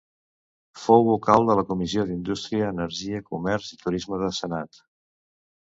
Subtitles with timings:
[0.83, 4.83] Fou vocal de la Comissió d'Indústria, Energia, Comerç i Turisme del Senat.